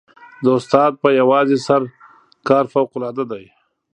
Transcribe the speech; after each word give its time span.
د 0.43 0.45
استاد 0.57 0.91
په 1.01 1.09
یوازې 1.19 1.57
سر 1.67 1.81
کار 2.47 2.65
فوقالعاده 2.73 3.23
دی. 3.31 3.45